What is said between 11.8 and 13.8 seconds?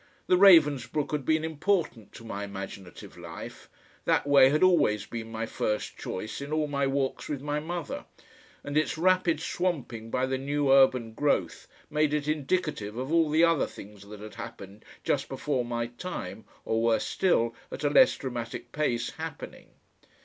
made it indicative of all the other